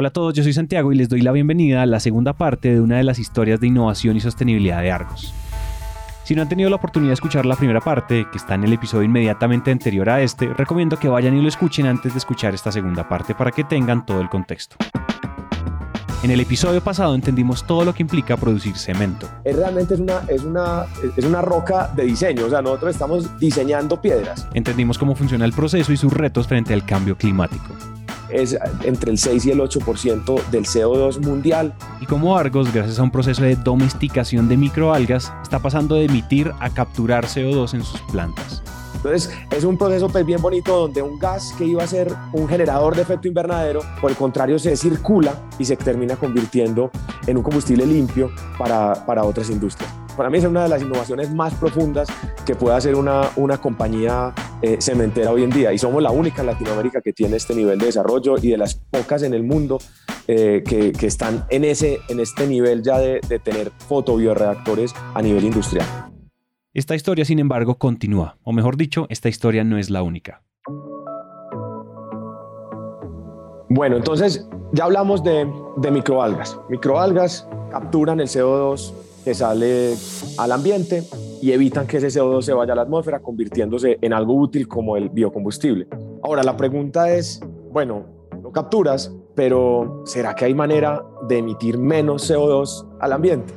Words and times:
Hola 0.00 0.08
a 0.08 0.12
todos, 0.12 0.32
yo 0.32 0.42
soy 0.42 0.54
Santiago 0.54 0.92
y 0.92 0.96
les 0.96 1.10
doy 1.10 1.20
la 1.20 1.30
bienvenida 1.30 1.82
a 1.82 1.84
la 1.84 2.00
segunda 2.00 2.32
parte 2.32 2.72
de 2.72 2.80
una 2.80 2.96
de 2.96 3.04
las 3.04 3.18
historias 3.18 3.60
de 3.60 3.66
innovación 3.66 4.16
y 4.16 4.20
sostenibilidad 4.20 4.80
de 4.80 4.90
Argos. 4.90 5.34
Si 6.24 6.34
no 6.34 6.40
han 6.40 6.48
tenido 6.48 6.70
la 6.70 6.76
oportunidad 6.76 7.10
de 7.10 7.14
escuchar 7.16 7.44
la 7.44 7.54
primera 7.54 7.82
parte, 7.82 8.26
que 8.32 8.38
está 8.38 8.54
en 8.54 8.64
el 8.64 8.72
episodio 8.72 9.02
inmediatamente 9.04 9.70
anterior 9.70 10.08
a 10.08 10.22
este, 10.22 10.46
recomiendo 10.54 10.98
que 10.98 11.08
vayan 11.08 11.36
y 11.36 11.42
lo 11.42 11.48
escuchen 11.48 11.84
antes 11.84 12.14
de 12.14 12.18
escuchar 12.18 12.54
esta 12.54 12.72
segunda 12.72 13.06
parte 13.10 13.34
para 13.34 13.50
que 13.50 13.62
tengan 13.62 14.06
todo 14.06 14.22
el 14.22 14.30
contexto. 14.30 14.76
En 16.22 16.30
el 16.30 16.40
episodio 16.40 16.80
pasado 16.80 17.14
entendimos 17.14 17.66
todo 17.66 17.84
lo 17.84 17.92
que 17.92 18.02
implica 18.02 18.38
producir 18.38 18.78
cemento. 18.78 19.28
realmente 19.44 19.92
es 19.92 20.00
una, 20.00 20.22
es, 20.28 20.44
una, 20.44 20.86
es 21.14 21.24
una 21.26 21.42
roca 21.42 21.92
de 21.94 22.04
diseño, 22.04 22.46
o 22.46 22.48
sea, 22.48 22.62
nosotros 22.62 22.92
estamos 22.92 23.38
diseñando 23.38 24.00
piedras. 24.00 24.48
Entendimos 24.54 24.96
cómo 24.96 25.14
funciona 25.14 25.44
el 25.44 25.52
proceso 25.52 25.92
y 25.92 25.98
sus 25.98 26.14
retos 26.14 26.48
frente 26.48 26.72
al 26.72 26.86
cambio 26.86 27.18
climático 27.18 27.74
es 28.32 28.56
entre 28.84 29.10
el 29.10 29.18
6 29.18 29.46
y 29.46 29.50
el 29.50 29.60
8% 29.60 30.44
del 30.50 30.64
CO2 30.64 31.20
mundial. 31.24 31.74
Y 32.00 32.06
como 32.06 32.36
Argos, 32.36 32.72
gracias 32.72 32.98
a 32.98 33.02
un 33.02 33.10
proceso 33.10 33.42
de 33.42 33.56
domesticación 33.56 34.48
de 34.48 34.56
microalgas, 34.56 35.32
está 35.42 35.58
pasando 35.58 35.94
de 35.94 36.04
emitir 36.04 36.52
a 36.60 36.70
capturar 36.70 37.26
CO2 37.26 37.74
en 37.74 37.84
sus 37.84 38.00
plantas. 38.02 38.62
Entonces, 39.02 39.30
es 39.50 39.64
un 39.64 39.78
proceso 39.78 40.08
pues, 40.08 40.26
bien 40.26 40.42
bonito 40.42 40.78
donde 40.78 41.00
un 41.00 41.18
gas 41.18 41.54
que 41.56 41.64
iba 41.64 41.82
a 41.82 41.86
ser 41.86 42.14
un 42.32 42.46
generador 42.46 42.94
de 42.94 43.02
efecto 43.02 43.28
invernadero, 43.28 43.80
por 43.98 44.10
el 44.10 44.16
contrario, 44.16 44.58
se 44.58 44.76
circula 44.76 45.34
y 45.58 45.64
se 45.64 45.76
termina 45.76 46.16
convirtiendo 46.16 46.90
en 47.26 47.38
un 47.38 47.42
combustible 47.42 47.86
limpio 47.86 48.30
para, 48.58 49.06
para 49.06 49.24
otras 49.24 49.48
industrias. 49.48 49.90
Para 50.20 50.28
mí 50.28 50.36
es 50.36 50.44
una 50.44 50.64
de 50.64 50.68
las 50.68 50.82
innovaciones 50.82 51.32
más 51.32 51.54
profundas 51.54 52.06
que 52.44 52.54
puede 52.54 52.76
hacer 52.76 52.94
una, 52.94 53.30
una 53.36 53.56
compañía 53.56 54.34
eh, 54.60 54.76
cementera 54.78 55.30
hoy 55.30 55.44
en 55.44 55.48
día 55.48 55.72
y 55.72 55.78
somos 55.78 56.02
la 56.02 56.10
única 56.10 56.42
en 56.42 56.48
Latinoamérica 56.48 57.00
que 57.00 57.14
tiene 57.14 57.36
este 57.36 57.54
nivel 57.54 57.78
de 57.78 57.86
desarrollo 57.86 58.34
y 58.36 58.50
de 58.50 58.58
las 58.58 58.74
pocas 58.74 59.22
en 59.22 59.32
el 59.32 59.44
mundo 59.44 59.78
eh, 60.28 60.62
que, 60.62 60.92
que, 60.92 61.06
están 61.06 61.46
en, 61.48 61.64
ese, 61.64 62.00
en 62.10 62.20
este 62.20 62.46
nivel 62.46 62.82
ya 62.82 62.98
de, 62.98 63.22
de 63.26 63.38
tener 63.38 63.72
fotobioreactores 63.88 64.94
a 65.14 65.22
nivel 65.22 65.42
industrial. 65.42 65.86
Esta 66.74 66.94
historia, 66.94 67.24
sin 67.24 67.38
embargo, 67.38 67.76
continúa, 67.76 68.36
o 68.42 68.52
mejor 68.52 68.76
dicho, 68.76 69.06
esta 69.08 69.30
historia 69.30 69.64
no 69.64 69.78
es 69.78 69.88
la 69.88 70.02
única. 70.02 70.42
Bueno, 73.70 73.96
entonces 73.96 74.46
ya 74.74 74.84
hablamos 74.84 75.24
de, 75.24 75.50
de 75.78 75.90
microalgas. 75.90 76.60
Microalgas 76.68 77.48
capturan 77.70 78.20
el 78.20 78.28
CO2 78.28 78.92
que 79.30 79.34
sale 79.34 79.94
al 80.38 80.50
ambiente 80.50 81.04
y 81.40 81.52
evitan 81.52 81.86
que 81.86 81.98
ese 81.98 82.08
CO2 82.08 82.42
se 82.42 82.52
vaya 82.52 82.72
a 82.72 82.74
la 82.76 82.82
atmósfera, 82.82 83.20
convirtiéndose 83.20 83.96
en 84.00 84.12
algo 84.12 84.34
útil 84.34 84.66
como 84.66 84.96
el 84.96 85.08
biocombustible. 85.08 85.86
Ahora, 86.24 86.42
la 86.42 86.56
pregunta 86.56 87.08
es, 87.12 87.40
bueno, 87.70 88.06
lo 88.42 88.50
capturas, 88.50 89.14
pero 89.36 90.02
¿será 90.04 90.34
que 90.34 90.46
hay 90.46 90.54
manera 90.54 91.04
de 91.28 91.38
emitir 91.38 91.78
menos 91.78 92.28
CO2 92.28 92.88
al 92.98 93.12
ambiente? 93.12 93.54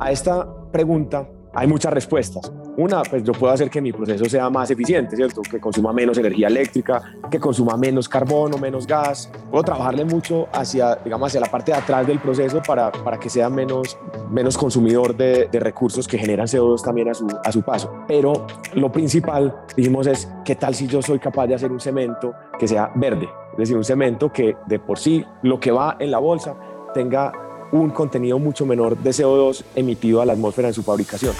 A 0.00 0.10
esta 0.10 0.48
pregunta 0.72 1.28
hay 1.52 1.66
muchas 1.66 1.92
respuestas. 1.92 2.50
Una, 2.76 3.02
pues 3.02 3.22
yo 3.22 3.32
puedo 3.32 3.52
hacer 3.52 3.68
que 3.68 3.82
mi 3.82 3.92
proceso 3.92 4.24
sea 4.24 4.48
más 4.48 4.70
eficiente, 4.70 5.14
¿cierto? 5.14 5.42
Que 5.42 5.60
consuma 5.60 5.92
menos 5.92 6.16
energía 6.16 6.46
eléctrica, 6.48 7.02
que 7.30 7.38
consuma 7.38 7.76
menos 7.76 8.08
carbono, 8.08 8.56
menos 8.56 8.86
gas. 8.86 9.30
Puedo 9.50 9.62
trabajarle 9.62 10.06
mucho 10.06 10.48
hacia, 10.52 10.94
digamos, 10.96 11.28
hacia 11.28 11.40
la 11.40 11.50
parte 11.50 11.72
de 11.72 11.78
atrás 11.78 12.06
del 12.06 12.18
proceso 12.18 12.62
para, 12.66 12.90
para 12.90 13.18
que 13.18 13.28
sea 13.28 13.50
menos, 13.50 13.98
menos 14.30 14.56
consumidor 14.56 15.14
de, 15.14 15.48
recursos 15.52 16.08
que 16.08 16.18
generan 16.18 16.46
CO2 16.46 16.82
también 16.82 17.10
a 17.10 17.14
su, 17.14 17.26
a 17.44 17.52
su 17.52 17.62
paso. 17.62 17.92
Pero 18.08 18.46
lo 18.74 18.90
principal, 18.90 19.54
dijimos, 19.76 20.06
es 20.06 20.28
qué 20.44 20.56
tal 20.56 20.74
si 20.74 20.86
yo 20.86 21.02
soy 21.02 21.18
capaz 21.18 21.46
de 21.46 21.54
hacer 21.54 21.70
un 21.70 21.78
cemento 21.78 22.32
que 22.58 22.66
sea 22.66 22.90
verde, 22.94 23.28
es 23.52 23.58
decir, 23.58 23.76
un 23.76 23.84
cemento 23.84 24.32
que 24.32 24.56
de 24.66 24.78
por 24.78 24.98
sí 24.98 25.24
lo 25.42 25.60
que 25.60 25.70
va 25.70 25.96
en 26.00 26.10
la 26.10 26.18
bolsa 26.18 26.56
tenga 26.94 27.32
un 27.70 27.90
contenido 27.90 28.38
mucho 28.38 28.66
menor 28.66 28.96
de 28.96 29.10
CO2 29.10 29.62
emitido 29.76 30.20
a 30.20 30.26
la 30.26 30.32
atmósfera 30.32 30.68
en 30.68 30.74
su 30.74 30.82
fabricación. 30.82 31.34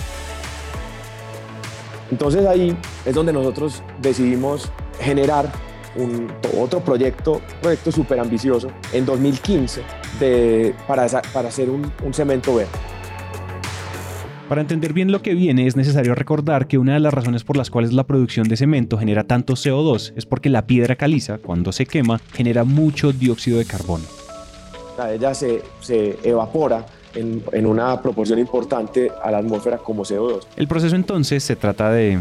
Entonces 2.13 2.45
ahí 2.45 2.77
es 3.07 3.15
donde 3.15 3.33
nosotros 3.33 3.83
decidimos 4.03 4.71
generar 5.01 5.51
un, 5.97 6.31
otro 6.61 6.81
proyecto, 6.81 7.41
proyecto 7.63 7.91
súper 7.91 8.21
ambicioso, 8.21 8.69
en 8.93 9.07
2015 9.07 9.81
de, 10.21 10.75
para, 10.87 11.07
para 11.33 11.49
hacer 11.49 11.71
un, 11.71 11.91
un 12.05 12.13
cemento 12.13 12.55
verde. 12.55 12.71
Para 14.47 14.61
entender 14.61 14.93
bien 14.93 15.11
lo 15.11 15.23
que 15.23 15.33
viene 15.33 15.67
es 15.67 15.75
necesario 15.75 16.15
recordar 16.15 16.67
que 16.67 16.77
una 16.77 16.93
de 16.93 17.01
las 17.01 17.15
razones 17.15 17.45
por 17.45 17.57
las 17.57 17.71
cuales 17.71 17.95
la 17.95 18.05
producción 18.05 18.47
de 18.47 18.59
cemento 18.59 18.99
genera 18.99 19.25
tanto 19.25 19.55
CO2 19.55 20.13
es 20.15 20.27
porque 20.27 20.51
la 20.51 20.67
piedra 20.67 20.97
caliza, 20.97 21.39
cuando 21.39 21.73
se 21.73 21.87
quema, 21.87 22.21
genera 22.35 22.65
mucho 22.65 23.13
dióxido 23.13 23.57
de 23.57 23.65
carbono 23.65 24.05
ella 25.11 25.35
se, 25.35 25.63
se 25.81 26.19
evapora 26.23 26.87
en, 27.15 27.43
en, 27.53 27.67
una 27.67 28.01
proporción 28.01 28.39
importante 28.39 29.11
a 29.23 29.31
la 29.31 29.39
atmósfera 29.39 29.79
como 29.79 30.05
CO2. 30.05 30.47
El 30.57 30.69
proceso 30.69 30.97
entonces 30.97 31.43
se 31.43 31.57
trata 31.57 31.91
de 31.91 32.19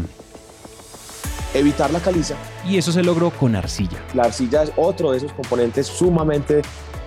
evitar 1.54 1.90
la 1.90 2.00
caliza. 2.00 2.34
Y 2.66 2.76
eso 2.76 2.92
se 2.92 3.02
logró 3.02 3.30
con 3.30 3.56
arcilla. 3.56 3.98
La 4.14 4.24
arcilla 4.24 4.62
es 4.62 4.72
otro 4.76 5.12
de 5.12 5.18
esos 5.18 5.32
componentes 5.32 5.86
sumamente 5.86 6.62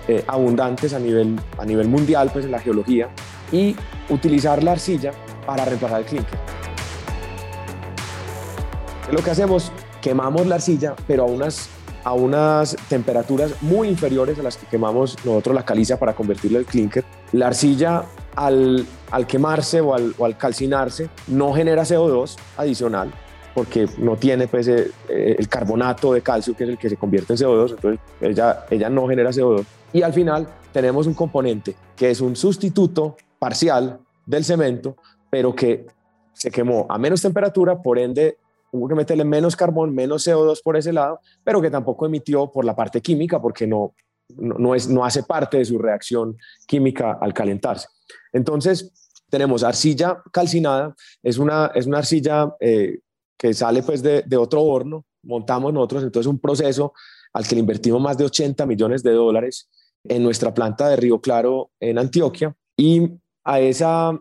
eh, 0.08 0.24
abundantes 0.26 0.94
a 0.94 0.98
nivel, 0.98 1.38
a 1.58 1.64
nivel 1.64 1.88
mundial 1.88 2.30
pues, 2.32 2.44
en 2.44 2.52
la 2.52 2.60
geología 2.60 3.08
y 3.50 3.74
utilizar 4.08 4.62
la 4.62 4.72
arcilla 4.72 5.12
para 5.44 5.64
reemplazar 5.64 6.00
el 6.00 6.06
clinker. 6.06 6.38
Lo 9.10 9.22
que 9.22 9.30
hacemos, 9.30 9.72
quemamos 10.00 10.46
la 10.46 10.56
arcilla, 10.56 10.94
pero 11.06 11.24
a 11.24 11.26
unas 11.26 11.68
a 12.06 12.12
unas 12.12 12.76
temperaturas 12.88 13.60
muy 13.62 13.88
inferiores 13.88 14.38
a 14.38 14.42
las 14.44 14.56
que 14.56 14.64
quemamos 14.68 15.16
nosotros 15.24 15.56
la 15.56 15.64
caliza 15.64 15.98
para 15.98 16.14
convertirla 16.14 16.60
al 16.60 16.64
clinker. 16.64 17.04
La 17.32 17.48
arcilla 17.48 18.04
al, 18.36 18.86
al 19.10 19.26
quemarse 19.26 19.80
o 19.80 19.92
al, 19.92 20.14
o 20.16 20.24
al, 20.24 20.38
calcinarse 20.38 21.10
no 21.26 21.52
genera 21.52 21.82
CO2 21.82 22.36
adicional 22.58 23.12
porque 23.56 23.88
no 23.98 24.16
tiene 24.16 24.46
pues, 24.46 24.68
eh, 24.68 24.92
el 25.08 25.48
carbonato 25.48 26.12
de 26.12 26.20
calcio 26.20 26.54
que 26.54 26.62
es 26.62 26.70
el 26.70 26.78
que 26.78 26.90
se 26.90 26.96
convierte 26.96 27.32
en 27.32 27.40
CO2, 27.40 27.70
entonces 27.70 28.00
ella, 28.20 28.66
ella 28.70 28.88
no 28.88 29.08
genera 29.08 29.30
CO2. 29.30 29.64
Y 29.92 30.02
al 30.02 30.12
final 30.12 30.46
tenemos 30.72 31.08
un 31.08 31.14
componente 31.14 31.74
que 31.96 32.10
es 32.10 32.20
un 32.20 32.36
sustituto 32.36 33.16
parcial 33.40 33.98
del 34.24 34.44
cemento, 34.44 34.96
pero 35.28 35.56
que 35.56 35.86
se 36.32 36.52
quemó 36.52 36.86
a 36.88 36.98
menos 36.98 37.20
temperatura, 37.20 37.82
por 37.82 37.98
ende 37.98 38.38
hubo 38.76 38.88
que 38.88 38.94
meterle 38.94 39.24
menos 39.24 39.56
carbón, 39.56 39.94
menos 39.94 40.26
CO2 40.26 40.60
por 40.62 40.76
ese 40.76 40.92
lado, 40.92 41.20
pero 41.42 41.60
que 41.60 41.70
tampoco 41.70 42.06
emitió 42.06 42.50
por 42.50 42.64
la 42.64 42.74
parte 42.74 43.00
química 43.00 43.40
porque 43.40 43.66
no, 43.66 43.94
no, 44.36 44.74
es, 44.74 44.88
no 44.88 45.04
hace 45.04 45.22
parte 45.22 45.58
de 45.58 45.64
su 45.64 45.78
reacción 45.78 46.36
química 46.66 47.18
al 47.20 47.32
calentarse. 47.32 47.88
Entonces, 48.32 48.92
tenemos 49.28 49.62
arcilla 49.62 50.22
calcinada, 50.32 50.94
es 51.22 51.38
una, 51.38 51.72
es 51.74 51.86
una 51.86 51.98
arcilla 51.98 52.54
eh, 52.60 53.00
que 53.36 53.52
sale 53.54 53.82
pues 53.82 54.02
de, 54.02 54.22
de, 54.22 54.36
otro 54.36 54.62
horno, 54.62 55.04
montamos 55.22 55.72
nosotros, 55.72 56.04
entonces 56.04 56.30
un 56.30 56.38
proceso 56.38 56.92
al 57.32 57.46
que 57.46 57.54
le 57.54 57.60
invertimos 57.60 58.00
más 58.00 58.16
de 58.16 58.24
80 58.24 58.64
millones 58.66 59.02
de 59.02 59.12
dólares 59.12 59.68
en 60.04 60.22
nuestra 60.22 60.54
planta 60.54 60.88
de 60.88 60.96
Río 60.96 61.20
Claro 61.20 61.70
en 61.80 61.98
Antioquia 61.98 62.54
y 62.76 63.10
a 63.44 63.60
esa, 63.60 64.18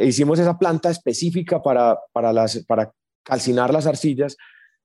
hicimos 0.00 0.38
esa 0.38 0.58
planta 0.58 0.90
específica 0.90 1.62
para, 1.62 1.98
para, 2.12 2.32
las, 2.32 2.64
para 2.66 2.92
calcinar 3.28 3.72
las 3.72 3.86
arcillas, 3.86 4.36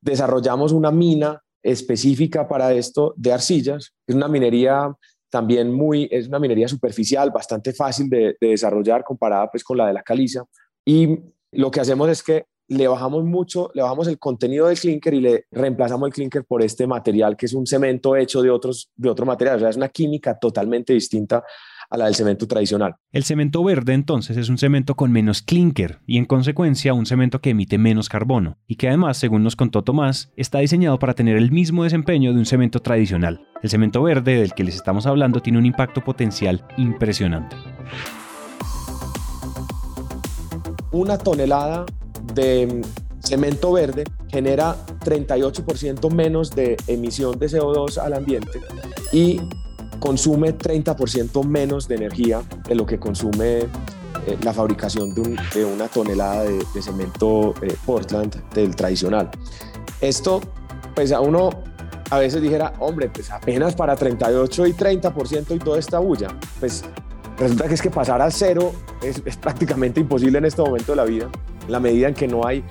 desarrollamos 0.01 0.73
una 0.73 0.91
mina 0.91 1.41
específica 1.63 2.45
para 2.45 2.73
esto 2.73 3.13
de 3.15 3.31
arcillas. 3.31 3.93
Es 4.05 4.15
una 4.15 4.27
minería 4.27 4.93
también 5.29 5.71
muy, 5.71 6.09
es 6.11 6.27
una 6.27 6.39
minería 6.39 6.67
superficial, 6.67 7.31
bastante 7.31 7.71
fácil 7.71 8.09
de, 8.09 8.35
de, 8.39 8.49
desarrollar 8.49 9.03
comparada 9.05 9.49
pues 9.49 9.63
con 9.63 9.77
la 9.77 9.87
de 9.87 9.93
la 9.93 10.03
caliza. 10.03 10.43
Y 10.85 11.17
lo 11.53 11.71
que 11.71 11.79
hacemos 11.79 12.09
es 12.09 12.21
que 12.21 12.45
le 12.67 12.87
bajamos 12.87 13.23
mucho, 13.23 13.71
le 13.73 13.81
bajamos 13.81 14.07
el 14.07 14.19
contenido 14.19 14.67
del 14.67 14.77
clinker 14.77 15.13
y 15.13 15.21
le 15.21 15.45
reemplazamos 15.51 16.07
el 16.07 16.13
clinker 16.13 16.43
por 16.43 16.61
este 16.61 16.85
material 16.85 17.37
que 17.37 17.45
es 17.45 17.53
un 17.53 17.65
cemento 17.65 18.15
hecho 18.15 18.41
de 18.41 18.49
otros, 18.49 18.91
de 18.95 19.09
otro 19.09 19.25
material. 19.25 19.55
O 19.55 19.59
sea, 19.59 19.69
es 19.69 19.77
una 19.77 19.89
química 19.89 20.37
totalmente 20.37 20.91
distinta 20.91 21.43
a 21.93 21.97
la 21.97 22.05
del 22.05 22.15
cemento 22.15 22.47
tradicional. 22.47 22.95
El 23.11 23.23
cemento 23.23 23.63
verde 23.63 23.93
entonces 23.93 24.35
es 24.35 24.49
un 24.49 24.57
cemento 24.57 24.95
con 24.95 25.11
menos 25.11 25.43
clinker 25.43 25.99
y 26.07 26.17
en 26.17 26.25
consecuencia 26.25 26.95
un 26.95 27.05
cemento 27.05 27.39
que 27.39 27.51
emite 27.51 27.77
menos 27.77 28.09
carbono 28.09 28.57
y 28.65 28.77
que 28.77 28.87
además, 28.87 29.17
según 29.17 29.43
nos 29.43 29.55
contó 29.55 29.83
Tomás, 29.83 30.31
está 30.35 30.57
diseñado 30.57 30.97
para 30.97 31.13
tener 31.13 31.37
el 31.37 31.51
mismo 31.51 31.83
desempeño 31.83 32.33
de 32.33 32.39
un 32.39 32.47
cemento 32.47 32.81
tradicional. 32.81 33.47
El 33.61 33.69
cemento 33.69 34.01
verde 34.01 34.39
del 34.39 34.55
que 34.55 34.63
les 34.63 34.73
estamos 34.73 35.05
hablando 35.05 35.39
tiene 35.39 35.59
un 35.59 35.67
impacto 35.67 36.03
potencial 36.03 36.65
impresionante. 36.77 37.55
Una 40.91 41.19
tonelada 41.19 41.85
de 42.33 42.81
cemento 43.19 43.71
verde 43.71 44.05
genera 44.29 44.75
38% 45.05 46.11
menos 46.11 46.55
de 46.55 46.75
emisión 46.87 47.37
de 47.37 47.45
CO2 47.45 47.99
al 47.99 48.13
ambiente 48.13 48.59
y 49.11 49.39
consume 49.99 50.57
30% 50.57 51.45
menos 51.45 51.87
de 51.87 51.95
energía 51.95 52.41
de 52.67 52.75
lo 52.75 52.85
que 52.85 52.99
consume 52.99 53.59
eh, 53.59 53.67
la 54.41 54.53
fabricación 54.53 55.13
de, 55.13 55.21
un, 55.21 55.37
de, 55.53 55.65
una 55.65 55.87
tonelada 55.87 56.43
de, 56.43 56.63
de 56.73 56.81
cemento 56.81 57.53
eh, 57.61 57.75
Portland 57.85 58.35
del 58.53 58.75
tradicional. 58.75 59.29
Esto, 60.01 60.41
pues 60.95 61.11
a 61.11 61.19
uno 61.19 61.49
a 62.13 62.19
veces 62.19 62.41
dijera, 62.41 62.73
hombre, 62.79 63.09
pues 63.09 63.31
apenas 63.31 63.75
para 63.75 63.95
38 63.95 64.67
y 64.67 64.73
30% 64.73 65.55
y 65.55 65.59
toda 65.59 65.79
esta 65.79 65.97
bulla. 65.97 66.27
Pues 66.59 66.83
resulta 67.37 67.67
que 67.67 67.73
es 67.73 67.81
que 67.81 67.89
pasar 67.89 68.21
al 68.21 68.31
cero 68.31 68.71
es, 69.01 69.19
prácticamente 69.37 69.99
imposible 69.99 70.37
en 70.37 70.45
este 70.45 70.61
momento 70.61 70.91
de 70.91 70.95
la 70.95 71.05
vida, 71.05 71.29
la 71.67 71.79
medida 71.79 72.07
en 72.07 72.13
que 72.13 72.27
no 72.27 72.45
hay 72.45 72.63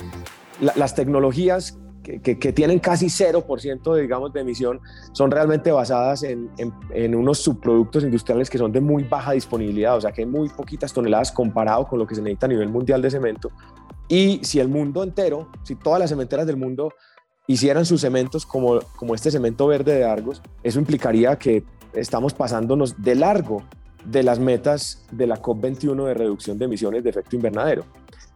las 0.77 0.95
tecnologías 0.95 1.77
que, 2.03 2.21
que, 2.21 2.53
tienen 2.53 2.79
casi 2.79 3.07
0% 3.07 3.95
de, 3.95 4.03
digamos, 4.03 4.33
de 4.33 4.41
emisión 4.41 4.81
son 5.13 5.31
realmente 5.31 5.71
basadas 5.71 6.23
en, 6.25 6.51
en, 6.59 6.73
en, 6.93 7.15
unos 7.15 7.39
subproductos 7.39 8.03
industriales 8.03 8.51
que 8.51 8.59
son 8.59 8.73
de 8.73 8.81
muy 8.81 9.05
baja 9.05 9.33
disponibilidad, 9.33 9.97
o 9.97 10.01
sea 10.01 10.13
que 10.13 10.23
hay 10.23 10.27
muy 10.27 10.49
poquitas 10.49 10.93
toneladas 10.93 11.31
comparado 11.31 11.87
con 11.87 11.99
lo 11.99 12.07
que 12.07 12.15
se 12.15 12.23
necesita 12.23 12.47
a 12.47 12.49
nivel 12.49 12.69
mundial 12.69 13.01
de 13.01 13.11
cemento. 13.11 13.51
Y 14.09 14.41
si 14.43 14.59
el 14.59 14.69
mundo 14.69 15.03
entero, 15.03 15.49
si 15.63 15.75
todas 15.75 16.01
las 16.01 16.11
cementeras 16.11 16.47
del 16.47 16.57
mundo 16.57 16.93
hicieran 17.47 17.87
sus 17.87 18.01
cementos 18.01 18.45
como, 18.47 18.81
como 18.97 19.15
este 19.15 19.31
cemento 19.31 19.67
verde 19.67 19.95
de 19.95 20.05
Argos, 20.05 20.43
eso 20.63 20.79
implicaría 20.79 21.37
que 21.37 21.65
estamos 21.93 22.35
pasándonos 22.35 23.03
de 23.03 23.15
largo 23.15 23.63
de 24.05 24.23
las 24.23 24.39
metas 24.39 25.05
de 25.13 25.27
la 25.27 25.41
COP21 25.41 26.07
de 26.07 26.15
reducción 26.15 26.59
de 26.59 26.65
emisiones 26.65 27.05
de 27.05 27.11
efecto 27.11 27.37
invernadero. 27.37 27.85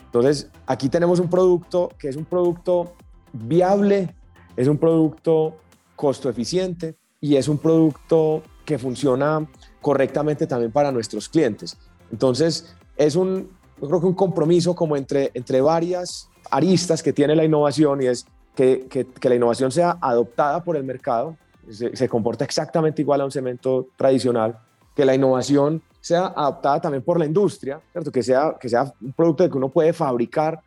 Entonces, 0.05 0.51
aquí 0.67 0.89
tenemos 0.89 1.19
un 1.21 1.29
producto 1.29 1.91
que 1.99 2.09
es 2.09 2.17
un 2.17 2.25
producto 2.25 2.95
viable, 3.37 4.15
es 4.57 4.69
un 4.69 4.79
producto 4.79 5.57
costo 5.95 6.29
eficiente 6.29 6.97
y 7.21 7.37
es 7.37 7.49
un 7.49 7.59
producto 7.59 8.43
que 8.65 8.79
funciona 8.79 9.47
correctamente 9.81 10.47
también 10.47 10.73
para 10.73 10.93
nuestros 10.93 11.29
clientes. 11.29 11.77
Entonces, 12.11 12.75
es 12.97 13.17
un, 13.17 13.51
creo 13.81 14.01
que 14.01 14.07
un 14.07 14.15
compromiso 14.15 14.75
como 14.75 14.97
entre, 14.97 15.31
entre 15.35 15.61
varias 15.61 16.29
aristas 16.51 17.03
que 17.03 17.13
tiene 17.13 17.35
la 17.35 17.45
innovación 17.45 18.03
y 18.03 18.07
es 18.07 18.27
que, 18.55 18.87
que, 18.89 19.29
la 19.29 19.35
innovación 19.35 19.71
sea 19.71 19.99
adoptada 20.01 20.65
por 20.65 20.77
el 20.77 20.85
mercado, 20.85 21.37
se, 21.71 21.95
se 21.95 22.09
comporta 22.09 22.45
exactamente 22.45 23.03
igual 23.03 23.21
a 23.21 23.25
un 23.25 23.31
cemento 23.31 23.89
tradicional, 23.97 24.59
que 24.95 25.05
la 25.05 25.15
innovación 25.15 25.83
sea 26.01 26.27
adoptada 26.37 26.81
también 26.81 27.03
por 27.03 27.19
la 27.19 27.27
industria, 27.27 27.81
¿cierto? 27.93 28.13
Que, 28.13 28.23
sea, 28.23 28.57
que 28.61 28.69
sea 28.69 28.93
un 29.01 29.13
producto 29.13 29.51
que 29.51 29.59
uno 29.59 29.69
puede 29.69 29.93
fabricar 29.93 30.61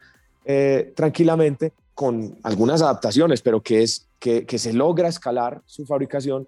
eh, 0.43 0.93
tranquilamente 0.95 1.71
con 1.99 2.39
algunas 2.43 2.81
adaptaciones, 2.81 3.41
pero 3.41 3.61
que, 3.61 3.83
es, 3.83 4.07
que, 4.19 4.45
se 4.57 4.71
logra 4.71 5.09
escalar 5.09 5.61
su 5.65 5.85
fabricación 5.85 6.47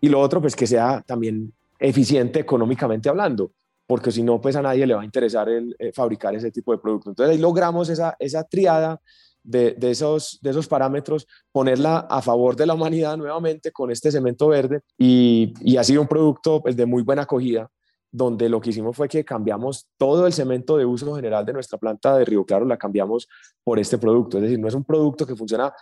y 0.00 0.08
lo 0.08 0.18
otro, 0.18 0.40
pues 0.40 0.56
que 0.56 0.66
sea 0.66 1.04
también 1.06 1.52
eficiente 1.78 2.40
económicamente 2.40 3.08
hablando, 3.08 3.52
porque 3.86 4.10
si 4.10 4.24
no, 4.24 4.40
pues 4.40 4.56
a 4.56 4.62
nadie 4.62 4.88
le 4.88 4.94
va 4.94 5.02
a 5.02 5.04
interesar 5.04 5.48
el, 5.50 5.76
eh, 5.78 5.92
fabricar 5.92 6.34
ese 6.34 6.50
tipo 6.50 6.72
de 6.72 6.78
producto. 6.78 7.10
Entonces 7.10 7.36
ahí 7.36 7.40
logramos 7.40 7.88
esa, 7.90 8.16
esa 8.18 8.42
triada 8.42 9.00
de, 9.44 9.74
de, 9.74 9.92
esos, 9.92 10.40
de 10.42 10.50
esos 10.50 10.66
parámetros, 10.66 11.28
ponerla 11.52 11.98
a 12.10 12.20
favor 12.20 12.56
de 12.56 12.66
la 12.66 12.74
humanidad 12.74 13.16
nuevamente 13.16 13.70
con 13.70 13.92
este 13.92 14.10
cemento 14.10 14.48
verde 14.48 14.80
y, 14.98 15.54
y 15.60 15.76
ha 15.76 15.84
sido 15.84 16.02
un 16.02 16.08
producto 16.08 16.60
pues, 16.60 16.76
de 16.76 16.86
muy 16.86 17.04
buena 17.04 17.22
acogida 17.22 17.70
donde 18.10 18.48
lo 18.48 18.60
que 18.60 18.70
hicimos 18.70 18.96
fue 18.96 19.08
que 19.08 19.24
cambiamos 19.24 19.86
todo 19.96 20.26
el 20.26 20.32
cemento 20.32 20.76
de 20.76 20.84
uso 20.84 21.14
general 21.14 21.44
de 21.44 21.52
nuestra 21.52 21.78
planta 21.78 22.16
de 22.16 22.24
Río 22.24 22.44
Claro, 22.44 22.64
la 22.64 22.76
cambiamos 22.76 23.28
por 23.62 23.78
este 23.78 23.98
producto. 23.98 24.38
Es 24.38 24.44
decir, 24.44 24.58
no 24.58 24.68
es 24.68 24.74
un 24.74 24.84
producto 24.84 25.26
que 25.26 25.36
funciona 25.36 25.72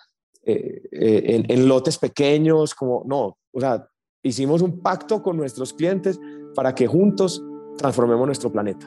eh, 0.43 0.83
eh, 0.91 1.23
en, 1.27 1.45
en, 1.49 1.69
lotes 1.69 1.99
pequeños, 1.99 2.75
como 2.75 3.05
no, 3.07 3.37
o 3.53 3.61
sea, 3.61 3.89
hicimos 4.23 4.63
un 4.63 4.81
pacto 4.81 5.23
con 5.23 5.37
nuestros 5.37 5.73
clientes 5.73 6.21
para 6.55 6.75
que 6.75 6.87
juntos 6.87 7.43
transformemos 7.77 8.27
nuestro 8.27 8.51
planeta. 8.51 8.87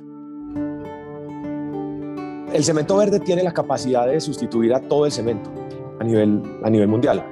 El 2.54 2.64
cemento 2.64 2.98
verde 2.98 3.20
tiene 3.20 3.44
la 3.44 3.54
capacidad 3.54 4.08
de 4.08 4.20
sustituir 4.20 4.74
a 4.74 4.82
todo 4.82 5.06
el 5.06 5.12
cemento 5.12 5.52
a 6.00 6.04
nivel, 6.04 6.42
a 6.64 6.70
nivel 6.70 6.88
mundial. 6.88 7.24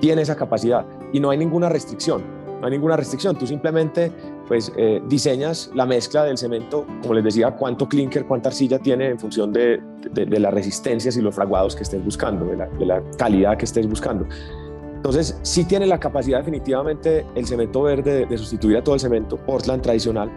Tiene 0.00 0.22
esa 0.22 0.36
capacidad 0.36 0.86
y 1.12 1.20
no 1.20 1.30
hay 1.30 1.38
ninguna 1.38 1.68
restricción. 1.68 2.22
No 2.60 2.66
hay 2.66 2.72
ninguna 2.72 2.96
restricción. 2.96 3.36
Tú 3.36 3.46
simplemente 3.46 4.12
pues, 4.50 4.72
eh, 4.76 5.00
diseñas 5.06 5.70
la 5.76 5.86
mezcla 5.86 6.24
del 6.24 6.36
cemento, 6.36 6.84
como 7.02 7.14
les 7.14 7.22
decía, 7.22 7.52
cuánto 7.52 7.88
clinker, 7.88 8.26
cuánta 8.26 8.48
arcilla 8.48 8.80
tiene 8.80 9.06
en 9.06 9.16
función 9.16 9.52
de, 9.52 9.80
las 10.12 10.52
resistencias 10.52 11.16
y 11.16 11.20
los 11.20 11.36
fraguados 11.36 11.76
que 11.76 11.84
estés 11.84 12.04
buscando, 12.04 12.46
de 12.46 12.84
la, 12.84 13.00
calidad 13.16 13.56
que 13.56 13.64
estés 13.64 13.88
buscando. 13.88 14.26
Entonces, 14.96 15.38
sí 15.42 15.64
tiene 15.66 15.86
la 15.86 16.00
capacidad 16.00 16.38
definitivamente 16.38 17.24
el 17.36 17.46
cemento 17.46 17.82
verde 17.82 18.26
de, 18.26 18.38
sustituir 18.38 18.78
a 18.78 18.82
todo 18.82 18.96
el 18.96 19.00
cemento 19.00 19.36
Portland 19.36 19.82
tradicional, 19.82 20.28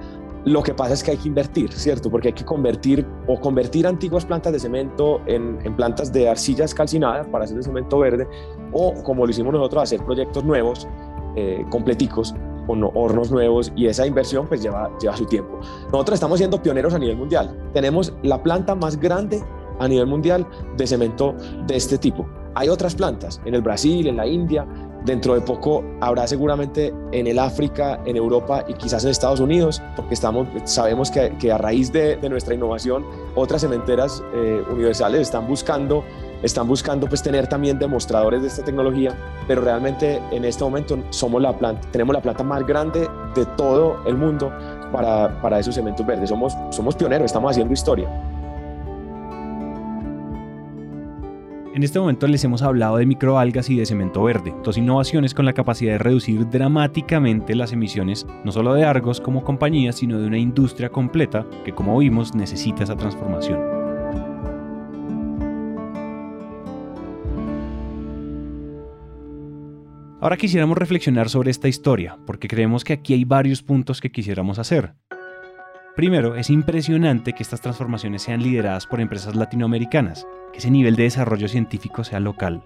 lo 0.45 0.61
que 0.61 0.75
pasa 0.75 0.93
es 0.93 1.03
que 1.03 1.09
hay 1.09 1.17
que 1.17 1.29
invertir, 1.29 1.71
¿cierto? 1.71 2.11
Porque 2.11 2.27
hay 2.27 2.33
que 2.35 2.45
convertir 2.45 3.07
o 3.25 3.39
convertir 3.39 3.87
antiguas 3.87 4.25
plantas 4.25 4.53
de 4.53 4.59
cemento 4.59 5.21
en, 5.25 5.57
plantas 5.75 6.13
de 6.13 6.29
arcillas 6.29 6.75
calcinadas 6.75 7.25
para 7.29 7.45
hacer 7.45 7.57
el 7.57 7.63
cemento 7.63 7.97
verde 7.97 8.27
o, 8.73 8.93
como 9.01 9.25
lo 9.25 9.31
hicimos 9.31 9.53
nosotros, 9.53 9.81
hacer 9.81 10.05
proyectos 10.05 10.43
nuevos, 10.43 10.87
eh, 11.35 11.65
completicos, 11.71 12.35
hornos 12.67 13.31
nuevos 13.31 13.71
y 13.75 13.87
esa 13.87 14.05
inversión 14.05 14.47
pues 14.47 14.61
lleva, 14.61 14.89
lleva 14.99 15.15
su 15.17 15.25
tiempo. 15.25 15.59
Nosotros 15.91 16.15
estamos 16.15 16.37
siendo 16.37 16.61
pioneros 16.61 16.93
a 16.93 16.99
nivel 16.99 17.17
mundial. 17.17 17.55
Tenemos 17.73 18.13
la 18.23 18.41
planta 18.41 18.75
más 18.75 18.99
grande 18.99 19.43
a 19.79 19.87
nivel 19.87 20.07
mundial 20.07 20.47
de 20.77 20.87
cemento 20.87 21.35
de 21.67 21.75
este 21.75 21.97
tipo. 21.97 22.27
Hay 22.55 22.69
otras 22.69 22.95
plantas 22.95 23.41
en 23.45 23.55
el 23.55 23.61
Brasil, 23.61 24.07
en 24.07 24.17
la 24.17 24.27
India, 24.27 24.67
Dentro 25.05 25.33
de 25.33 25.41
poco 25.41 25.83
habrá 25.99 26.25
seguramente 26.27 26.93
en 27.11 27.27
el 27.27 27.37
África, 27.37 27.99
en 28.05 28.15
Europa 28.15 28.63
y 28.69 28.73
quizás 28.73 29.03
en 29.03 29.11
Estados 29.11 29.41
Unidos, 29.41 29.81
porque 29.97 30.13
estamos, 30.13 30.47
sabemos 30.63 31.11
que, 31.11 31.35
que 31.39 31.51
a 31.51 31.57
raíz 31.57 31.91
de, 31.91 32.15
de, 32.15 32.29
nuestra 32.29 32.53
innovación, 32.55 33.05
otras 33.35 33.61
cementeras 33.61 34.23
eh, 34.33 34.63
universales 34.71 35.21
están 35.21 35.45
buscando, 35.45 36.05
están 36.43 36.67
buscando 36.67 37.07
pues, 37.07 37.23
tener 37.23 37.47
también 37.47 37.79
demostradores 37.79 38.41
de 38.41 38.49
esta 38.49 38.63
tecnología, 38.63 39.15
pero 39.47 39.61
realmente 39.61 40.21
en 40.31 40.45
este 40.45 40.63
momento 40.63 40.99
somos 41.09 41.41
la 41.41 41.57
planta, 41.57 41.87
tenemos 41.91 42.13
la 42.13 42.21
planta 42.21 42.43
más 42.43 42.65
grande 42.67 43.07
de 43.33 43.45
todo 43.57 44.01
el 44.05 44.17
mundo 44.17 44.51
para, 44.91 45.41
para 45.41 45.59
esos 45.59 45.73
cementos 45.73 46.05
verdes. 46.05 46.29
Somos, 46.29 46.53
somos 46.69 46.95
pioneros, 46.95 47.25
estamos 47.25 47.51
haciendo 47.51 47.73
historia. 47.73 48.09
En 51.73 51.81
este 51.81 51.99
momento 51.99 52.27
les 52.27 52.43
hemos 52.43 52.61
hablado 52.61 52.97
de 52.97 53.07
microalgas 53.07 53.67
y 53.71 53.75
de 53.75 53.87
cemento 53.87 54.21
verde, 54.21 54.53
dos 54.63 54.77
innovaciones 54.77 55.33
con 55.33 55.45
la 55.45 55.53
capacidad 55.53 55.93
de 55.93 55.97
reducir 55.97 56.47
dramáticamente 56.47 57.55
las 57.55 57.73
emisiones 57.73 58.27
no 58.43 58.51
solo 58.51 58.75
de 58.75 58.85
Argos 58.85 59.19
como 59.19 59.43
compañía, 59.43 59.91
sino 59.91 60.19
de 60.19 60.27
una 60.27 60.37
industria 60.37 60.89
completa 60.89 61.47
que 61.65 61.73
como 61.73 61.97
vimos 61.97 62.35
necesita 62.35 62.83
esa 62.83 62.95
transformación. 62.95 63.82
Ahora 70.23 70.37
quisiéramos 70.37 70.77
reflexionar 70.77 71.27
sobre 71.27 71.51
esta 71.51 71.67
historia, 71.67 72.17
porque 72.25 72.47
creemos 72.47 72.85
que 72.85 72.93
aquí 72.93 73.13
hay 73.13 73.25
varios 73.25 73.61
puntos 73.61 73.99
que 73.99 74.09
quisiéramos 74.09 74.57
hacer. 74.57 74.93
Primero, 75.97 76.37
es 76.37 76.49
impresionante 76.49 77.33
que 77.33 77.43
estas 77.43 77.59
transformaciones 77.59 78.21
sean 78.21 78.41
lideradas 78.41 78.87
por 78.87 79.01
empresas 79.01 79.35
latinoamericanas, 79.35 80.25
que 80.53 80.59
ese 80.59 80.71
nivel 80.71 80.95
de 80.95 81.03
desarrollo 81.03 81.49
científico 81.49 82.05
sea 82.05 82.21
local. 82.21 82.63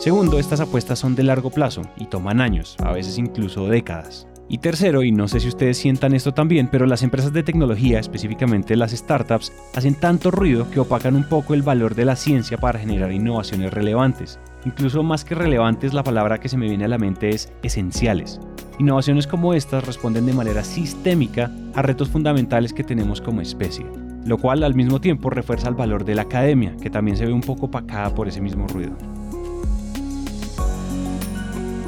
Segundo, 0.00 0.38
estas 0.38 0.60
apuestas 0.60 0.98
son 0.98 1.14
de 1.14 1.24
largo 1.24 1.50
plazo 1.50 1.82
y 1.98 2.06
toman 2.06 2.40
años, 2.40 2.74
a 2.78 2.92
veces 2.92 3.18
incluso 3.18 3.68
décadas. 3.68 4.27
Y 4.50 4.58
tercero, 4.58 5.02
y 5.02 5.12
no 5.12 5.28
sé 5.28 5.40
si 5.40 5.48
ustedes 5.48 5.76
sientan 5.76 6.14
esto 6.14 6.32
también, 6.32 6.68
pero 6.68 6.86
las 6.86 7.02
empresas 7.02 7.34
de 7.34 7.42
tecnología, 7.42 7.98
específicamente 7.98 8.76
las 8.76 8.92
startups, 8.92 9.52
hacen 9.74 9.94
tanto 9.94 10.30
ruido 10.30 10.70
que 10.70 10.80
opacan 10.80 11.16
un 11.16 11.24
poco 11.24 11.52
el 11.52 11.62
valor 11.62 11.94
de 11.94 12.06
la 12.06 12.16
ciencia 12.16 12.56
para 12.56 12.78
generar 12.78 13.12
innovaciones 13.12 13.74
relevantes. 13.74 14.38
Incluso 14.64 15.02
más 15.02 15.26
que 15.26 15.34
relevantes, 15.34 15.92
la 15.92 16.02
palabra 16.02 16.40
que 16.40 16.48
se 16.48 16.56
me 16.56 16.66
viene 16.66 16.86
a 16.86 16.88
la 16.88 16.96
mente 16.96 17.28
es 17.28 17.52
esenciales. 17.62 18.40
Innovaciones 18.78 19.26
como 19.26 19.52
estas 19.52 19.84
responden 19.84 20.24
de 20.24 20.32
manera 20.32 20.64
sistémica 20.64 21.50
a 21.74 21.82
retos 21.82 22.08
fundamentales 22.08 22.72
que 22.72 22.84
tenemos 22.84 23.20
como 23.20 23.42
especie, 23.42 23.84
lo 24.24 24.38
cual 24.38 24.64
al 24.64 24.74
mismo 24.74 24.98
tiempo 24.98 25.28
refuerza 25.28 25.68
el 25.68 25.74
valor 25.74 26.06
de 26.06 26.14
la 26.14 26.22
academia, 26.22 26.74
que 26.80 26.88
también 26.88 27.18
se 27.18 27.26
ve 27.26 27.32
un 27.34 27.42
poco 27.42 27.66
opacada 27.66 28.14
por 28.14 28.28
ese 28.28 28.40
mismo 28.40 28.66
ruido. 28.66 28.96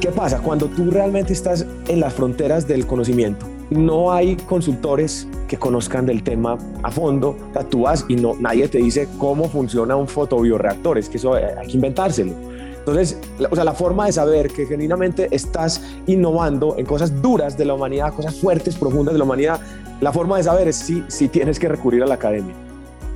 ¿Qué 0.00 0.09
pasa? 0.09 0.38
Cuando 0.38 0.66
tú 0.66 0.90
realmente 0.90 1.33
estás 1.33 1.66
en 1.88 2.00
las 2.00 2.14
fronteras 2.14 2.66
del 2.66 2.87
conocimiento, 2.87 3.47
no 3.71 4.12
hay 4.12 4.37
consultores 4.37 5.28
que 5.47 5.59
conozcan 5.59 6.07
del 6.07 6.23
tema 6.23 6.57
a 6.83 6.90
fondo, 6.90 7.37
tú 7.69 7.85
y 8.09 8.16
no, 8.16 8.35
nadie 8.40 8.66
te 8.69 8.78
dice 8.78 9.09
cómo 9.19 9.49
funciona 9.49 9.97
un 9.97 10.09
fotobioreactor, 10.09 10.99
es 10.99 11.09
que 11.09 11.19
eso 11.19 11.35
hay 11.35 11.66
que 11.66 11.73
inventárselo 11.73 12.35
entonces, 12.80 13.19
o 13.50 13.54
sea, 13.54 13.64
la 13.64 13.75
forma 13.75 14.07
de 14.07 14.12
saber 14.12 14.50
que 14.50 14.66
genuinamente 14.66 15.28
estás 15.30 15.83
innovando 16.07 16.76
en 16.78 16.87
cosas 16.87 17.21
duras 17.21 17.57
de 17.57 17.66
la 17.66 17.75
humanidad, 17.75 18.12
cosas 18.14 18.35
fuertes, 18.35 18.75
profundas 18.75 19.12
de 19.12 19.19
la 19.19 19.25
humanidad, 19.25 19.61
la 20.00 20.12
forma 20.12 20.38
de 20.38 20.45
saber 20.45 20.69
es 20.69 20.76
si, 20.76 21.04
si 21.09 21.28
tienes 21.28 21.59
que 21.59 21.69
recurrir 21.69 22.02
a 22.02 22.07
la 22.07 22.14
academia. 22.14 22.54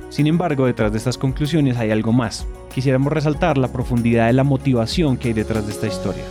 Sin 0.09 0.27
embargo, 0.27 0.67
detrás 0.67 0.91
de 0.91 0.99
estas 0.99 1.17
conclusiones 1.17 1.77
hay 1.77 1.89
algo 1.89 2.13
más. 2.13 2.45
Quisiéramos 2.73 3.11
resaltar 3.11 3.57
la 3.57 3.67
profundidad 3.69 4.27
de 4.27 4.33
la 4.33 4.43
motivación 4.43 5.17
que 5.17 5.29
hay 5.29 5.33
detrás 5.33 5.65
de 5.65 5.73
esta 5.73 5.87
historia. 5.87 6.23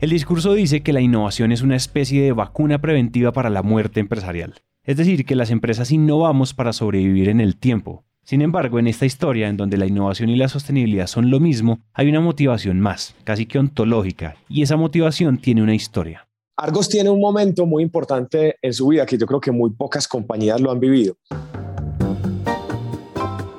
El 0.00 0.10
discurso 0.10 0.52
dice 0.52 0.82
que 0.82 0.92
la 0.92 1.00
innovación 1.00 1.50
es 1.50 1.62
una 1.62 1.74
especie 1.74 2.22
de 2.22 2.30
vacuna 2.30 2.80
preventiva 2.80 3.32
para 3.32 3.50
la 3.50 3.64
muerte 3.64 3.98
empresarial. 3.98 4.54
Es 4.84 4.96
decir, 4.96 5.26
que 5.26 5.34
las 5.34 5.50
empresas 5.50 5.90
innovamos 5.90 6.54
para 6.54 6.72
sobrevivir 6.72 7.28
en 7.28 7.40
el 7.40 7.56
tiempo. 7.56 8.04
Sin 8.22 8.40
embargo, 8.40 8.78
en 8.78 8.86
esta 8.86 9.06
historia, 9.06 9.48
en 9.48 9.56
donde 9.56 9.76
la 9.76 9.86
innovación 9.86 10.30
y 10.30 10.36
la 10.36 10.46
sostenibilidad 10.48 11.08
son 11.08 11.30
lo 11.30 11.40
mismo, 11.40 11.80
hay 11.94 12.08
una 12.08 12.20
motivación 12.20 12.78
más, 12.78 13.16
casi 13.24 13.46
que 13.46 13.58
ontológica, 13.58 14.36
y 14.48 14.62
esa 14.62 14.76
motivación 14.76 15.36
tiene 15.36 15.64
una 15.64 15.74
historia. 15.74 16.28
Argos 16.56 16.88
tiene 16.88 17.10
un 17.10 17.20
momento 17.20 17.66
muy 17.66 17.82
importante 17.82 18.54
en 18.62 18.72
su 18.72 18.86
vida 18.86 19.04
que 19.04 19.18
yo 19.18 19.26
creo 19.26 19.40
que 19.40 19.50
muy 19.50 19.70
pocas 19.70 20.06
compañías 20.06 20.60
lo 20.60 20.70
han 20.70 20.78
vivido. 20.78 21.16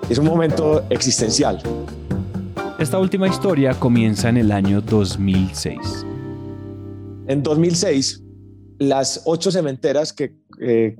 Es 0.09 0.17
un 0.17 0.25
momento 0.25 0.85
existencial. 0.89 1.61
Esta 2.77 2.97
última 2.97 3.27
historia 3.27 3.73
comienza 3.73 4.29
en 4.29 4.37
el 4.37 4.53
año 4.53 4.79
2006. 4.79 6.05
En 7.29 7.43
2006, 7.43 8.23
las 8.79 9.21
ocho 9.25 9.51
cementeras 9.51 10.11
que 10.11 10.33
eh, 10.59 10.97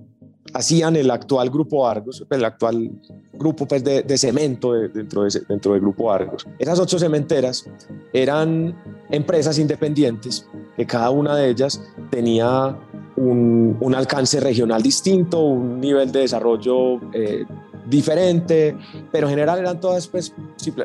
hacían 0.54 0.96
el 0.96 1.10
actual 1.10 1.50
Grupo 1.50 1.88
Argos, 1.88 2.24
el 2.30 2.46
actual 2.46 2.92
grupo 3.34 3.68
pues, 3.68 3.84
de, 3.84 4.18
cemento 4.18 4.74
dentro, 4.74 5.24
de, 5.24 5.42
dentro 5.50 5.74
del 5.74 5.82
Grupo 5.82 6.12
Argos, 6.12 6.46
esas 6.60 6.80
ocho 6.80 7.00
cementeras 7.00 7.68
eran 8.14 8.76
empresas 9.10 9.58
independientes 9.58 10.46
que 10.78 10.86
cada 10.86 11.10
una 11.10 11.36
de 11.36 11.50
ellas 11.50 11.82
tenía 12.12 12.78
un, 13.16 13.96
alcance 13.96 14.40
regional 14.40 14.84
distinto, 14.84 15.42
un 15.42 15.82
nivel 15.82 16.12
de 16.12 16.20
desarrollo 16.20 17.00
eh, 17.12 17.44
diferente, 17.90 18.78
pero 19.12 19.28
en 19.28 19.32
general 19.32 19.60
eran 19.60 19.80
todas 19.80 20.08
pues, 20.08 20.34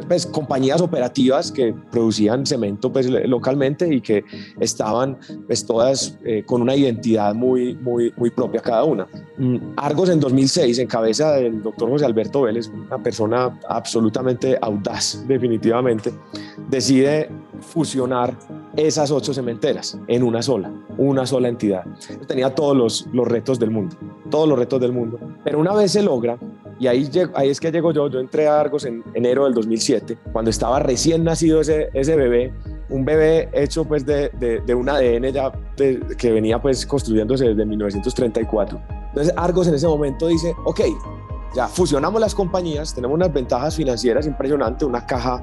pues, 0.09 0.27
compañías 0.27 0.81
operativas 0.81 1.53
que 1.53 1.75
producían 1.91 2.47
cemento 2.47 2.93
pues, 2.93 3.07
localmente 3.07 3.93
y 3.93 4.01
que 4.01 4.25
estaban 4.59 5.19
pues, 5.47 5.67
todas 5.67 6.19
eh, 6.25 6.43
con 6.47 6.63
una 6.63 6.75
identidad 6.75 7.35
muy, 7.35 7.75
muy, 7.75 8.13
muy 8.17 8.31
propia 8.31 8.61
cada 8.61 8.85
una. 8.85 9.07
Mm, 9.37 9.57
Argos 9.77 10.09
en 10.09 10.21
2006, 10.21 10.79
en 10.79 10.87
cabeza 10.87 11.33
del 11.33 11.63
doctor 11.63 11.91
José 11.91 12.07
Alberto 12.07 12.43
Vélez, 12.43 12.69
una 12.69 13.03
persona 13.03 13.59
absolutamente 13.69 14.59
audaz 14.61 15.25
definitivamente, 15.27 16.13
decide 16.71 17.29
fusionar 17.61 18.37
esas 18.77 19.11
ocho 19.11 19.33
cementeras 19.33 19.99
en 20.09 20.23
una 20.23 20.43
sola, 20.43 20.73
una 20.99 21.27
sola 21.27 21.49
entidad. 21.49 21.85
Tenía 22.27 22.55
todos 22.55 22.77
los, 22.77 23.07
los 23.13 23.27
retos 23.27 23.59
del 23.59 23.71
mundo, 23.71 23.97
todos 24.31 24.49
los 24.49 24.59
retos 24.59 24.81
del 24.81 24.93
mundo, 24.93 25.19
pero 25.45 25.59
una 25.59 25.75
vez 25.75 25.93
se 25.93 26.03
logra, 26.03 26.39
y 26.79 26.87
ahí, 26.87 27.11
ahí 27.35 27.51
es 27.51 27.61
que 27.61 27.71
llego 27.71 27.93
yo, 27.93 28.09
yo 28.09 28.21
entré 28.21 28.47
a 28.47 28.61
Argos 28.61 28.85
en 28.85 29.03
enero 29.15 29.45
del 29.45 29.55
2007, 29.55 30.19
cuando 30.33 30.51
estaba 30.51 30.79
recién 30.81 31.25
nacido 31.25 31.61
ese, 31.61 31.89
ese 31.95 32.17
bebé, 32.17 32.53
un 32.89 33.05
bebé 33.05 33.49
hecho 33.53 33.85
pues 33.85 34.05
de, 34.05 34.31
de, 34.65 34.75
un 34.75 34.89
ADN 34.89 35.33
ya 35.33 35.53
que 36.19 36.33
venía 36.33 36.61
pues 36.61 36.85
construyéndose 36.87 37.49
desde 37.49 37.65
1934. 37.65 38.81
Entonces 39.09 39.35
Argos 39.37 39.69
en 39.69 39.75
ese 39.75 39.87
momento 39.87 40.29
dice, 40.29 40.55
ok, 40.65 40.81
ya 41.55 41.69
fusionamos 41.69 42.21
las 42.21 42.35
compañías, 42.35 42.95
tenemos 42.95 43.15
unas 43.15 43.33
ventajas 43.33 43.77
financieras 43.77 44.27
impresionantes, 44.27 44.87
una 44.87 45.07
caja 45.07 45.43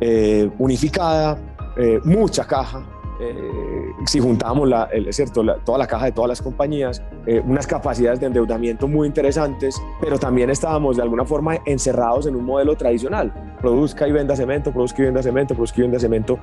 eh, 0.00 0.50
unificada, 0.58 1.38
eh, 1.76 2.00
mucha 2.04 2.46
caja, 2.46 2.82
eh, 3.20 3.79
si 4.06 4.20
juntamos 4.20 4.68
la, 4.68 4.84
el, 4.92 5.12
cierto, 5.12 5.44
toda 5.64 5.78
la 5.78 5.86
caja 5.86 6.06
de 6.06 6.12
todas 6.12 6.28
las 6.28 6.42
compañías, 6.42 7.02
eh, 7.26 7.42
unas 7.44 7.66
capacidades 7.66 8.20
de 8.20 8.26
endeudamiento 8.26 8.88
muy 8.88 9.06
interesantes, 9.06 9.80
pero 10.00 10.18
también 10.18 10.50
estábamos 10.50 10.96
de 10.96 11.02
alguna 11.02 11.24
forma 11.24 11.58
encerrados 11.66 12.26
en 12.26 12.36
un 12.36 12.44
modelo 12.44 12.76
tradicional. 12.76 13.32
Produzca 13.60 14.08
y 14.08 14.12
venda 14.12 14.34
cemento, 14.36 14.72
produzca 14.72 15.02
y 15.02 15.06
venda 15.06 15.22
cemento, 15.22 15.54
produzca 15.54 15.80
y 15.80 15.82
venda 15.82 15.98
cemento 15.98 16.38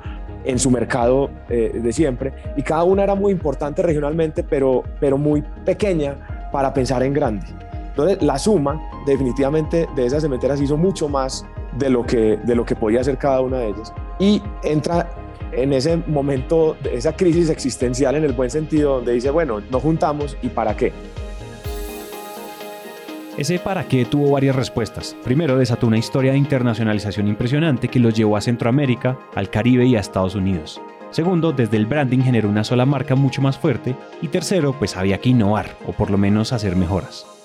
en 0.45 0.59
su 0.59 0.69
mercado 0.69 1.29
eh, 1.49 1.79
de 1.81 1.93
siempre. 1.93 2.33
Y 2.55 2.61
cada 2.61 2.83
una 2.83 3.03
era 3.03 3.15
muy 3.15 3.31
importante 3.31 3.81
regionalmente, 3.81 4.43
pero, 4.43 4.83
pero 4.99 5.17
muy 5.17 5.43
pequeña 5.65 6.49
para 6.51 6.73
pensar 6.73 7.03
en 7.03 7.13
grande. 7.13 7.45
Entonces, 7.89 8.21
la 8.21 8.37
suma 8.37 8.79
definitivamente 9.07 9.87
de 9.95 10.05
esas 10.05 10.21
cementeras 10.21 10.61
hizo 10.61 10.77
mucho 10.77 11.09
más 11.09 11.43
de 11.77 11.89
lo 11.89 12.05
que, 12.05 12.37
de 12.37 12.55
lo 12.55 12.65
que 12.65 12.75
podía 12.75 13.01
hacer 13.01 13.17
cada 13.17 13.41
una 13.41 13.57
de 13.57 13.69
ellas. 13.69 13.93
Y 14.19 14.41
entra 14.63 15.09
en 15.51 15.73
ese 15.73 15.97
momento, 16.07 16.77
esa 16.91 17.15
crisis 17.15 17.49
existencial 17.49 18.15
en 18.15 18.23
el 18.23 18.33
buen 18.33 18.49
sentido, 18.49 18.95
donde 18.95 19.13
dice, 19.13 19.29
bueno, 19.29 19.61
nos 19.71 19.81
juntamos 19.81 20.37
y 20.41 20.49
para 20.49 20.75
qué. 20.75 20.91
Ese 23.37 23.59
para 23.59 23.87
qué 23.87 24.03
tuvo 24.05 24.31
varias 24.31 24.55
respuestas. 24.55 25.15
Primero, 25.23 25.57
desató 25.57 25.85
una 25.85 25.99
historia 25.99 26.31
de 26.31 26.39
internacionalización 26.39 27.27
impresionante 27.27 27.87
que 27.87 27.99
los 27.99 28.15
llevó 28.15 28.35
a 28.35 28.41
Centroamérica, 28.41 29.19
al 29.35 29.51
Caribe 29.51 29.85
y 29.85 29.95
a 29.95 29.99
Estados 29.99 30.33
Unidos. 30.33 30.81
Segundo, 31.11 31.51
desde 31.51 31.77
el 31.77 31.85
branding 31.85 32.19
generó 32.19 32.49
una 32.49 32.63
sola 32.63 32.87
marca 32.87 33.15
mucho 33.15 33.43
más 33.43 33.57
fuerte. 33.57 33.95
Y 34.23 34.29
tercero, 34.29 34.73
pues 34.73 34.97
había 34.97 35.19
que 35.19 35.29
innovar, 35.29 35.77
o 35.85 35.91
por 35.91 36.09
lo 36.09 36.17
menos 36.17 36.51
hacer 36.51 36.75
mejoras. 36.75 37.36